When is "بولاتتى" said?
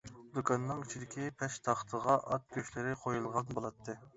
3.57-4.01